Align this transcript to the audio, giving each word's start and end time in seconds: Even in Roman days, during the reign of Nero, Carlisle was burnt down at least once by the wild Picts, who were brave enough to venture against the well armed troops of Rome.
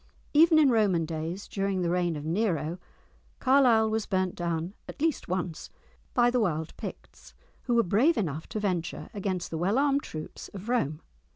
Even 0.33 0.57
in 0.57 0.71
Roman 0.71 1.05
days, 1.05 1.47
during 1.47 1.83
the 1.83 1.89
reign 1.91 2.15
of 2.15 2.25
Nero, 2.25 2.79
Carlisle 3.37 3.91
was 3.91 4.07
burnt 4.07 4.33
down 4.33 4.73
at 4.87 4.99
least 4.99 5.27
once 5.27 5.69
by 6.15 6.31
the 6.31 6.39
wild 6.39 6.75
Picts, 6.75 7.35
who 7.65 7.75
were 7.75 7.83
brave 7.83 8.17
enough 8.17 8.47
to 8.49 8.59
venture 8.59 9.11
against 9.13 9.51
the 9.51 9.59
well 9.59 9.77
armed 9.77 10.01
troops 10.01 10.47
of 10.55 10.69
Rome. 10.69 11.01